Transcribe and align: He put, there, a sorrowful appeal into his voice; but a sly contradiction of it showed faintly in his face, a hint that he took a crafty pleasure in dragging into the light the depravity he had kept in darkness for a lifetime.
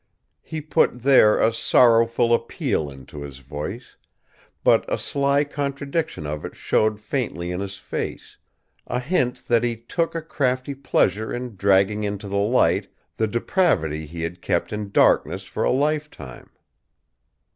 He 0.41 0.61
put, 0.61 1.03
there, 1.03 1.39
a 1.39 1.53
sorrowful 1.53 2.33
appeal 2.33 2.89
into 2.89 3.21
his 3.21 3.37
voice; 3.37 3.97
but 4.63 4.83
a 4.91 4.97
sly 4.97 5.43
contradiction 5.43 6.25
of 6.25 6.43
it 6.43 6.55
showed 6.55 6.99
faintly 6.99 7.51
in 7.51 7.59
his 7.59 7.77
face, 7.77 8.39
a 8.87 8.99
hint 8.99 9.47
that 9.47 9.63
he 9.63 9.75
took 9.77 10.15
a 10.15 10.21
crafty 10.23 10.73
pleasure 10.73 11.31
in 11.31 11.55
dragging 11.55 12.03
into 12.03 12.27
the 12.27 12.35
light 12.37 12.87
the 13.17 13.27
depravity 13.27 14.07
he 14.07 14.23
had 14.23 14.41
kept 14.41 14.73
in 14.73 14.89
darkness 14.89 15.43
for 15.43 15.63
a 15.63 15.69
lifetime. 15.71 16.49